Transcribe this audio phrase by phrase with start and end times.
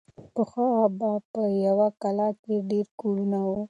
[0.33, 3.57] پخوا به په یوه کلا کې ډېر کورونه وو.